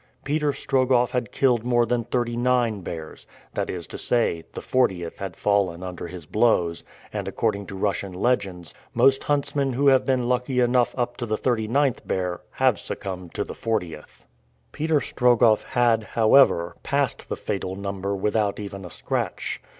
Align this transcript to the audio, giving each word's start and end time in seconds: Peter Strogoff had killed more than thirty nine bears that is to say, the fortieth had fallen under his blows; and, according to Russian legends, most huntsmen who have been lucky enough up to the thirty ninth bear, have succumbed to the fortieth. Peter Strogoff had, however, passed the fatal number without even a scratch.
Peter 0.23 0.51
Strogoff 0.51 1.11
had 1.11 1.31
killed 1.31 1.63
more 1.63 1.85
than 1.85 2.03
thirty 2.05 2.35
nine 2.35 2.81
bears 2.81 3.27
that 3.53 3.69
is 3.69 3.85
to 3.85 3.99
say, 3.99 4.43
the 4.53 4.59
fortieth 4.59 5.19
had 5.19 5.35
fallen 5.35 5.83
under 5.83 6.07
his 6.07 6.25
blows; 6.25 6.83
and, 7.13 7.27
according 7.27 7.67
to 7.67 7.75
Russian 7.75 8.11
legends, 8.11 8.73
most 8.95 9.25
huntsmen 9.25 9.73
who 9.73 9.89
have 9.89 10.03
been 10.03 10.23
lucky 10.27 10.59
enough 10.59 10.97
up 10.97 11.17
to 11.17 11.27
the 11.27 11.37
thirty 11.37 11.67
ninth 11.67 12.01
bear, 12.07 12.41
have 12.53 12.79
succumbed 12.79 13.35
to 13.35 13.43
the 13.43 13.53
fortieth. 13.53 14.25
Peter 14.71 14.99
Strogoff 14.99 15.61
had, 15.61 16.01
however, 16.03 16.77
passed 16.81 17.29
the 17.29 17.37
fatal 17.37 17.75
number 17.75 18.15
without 18.15 18.59
even 18.59 18.83
a 18.83 18.89
scratch. 18.89 19.61